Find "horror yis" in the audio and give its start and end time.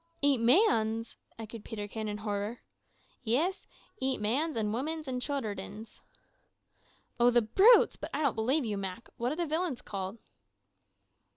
2.17-3.67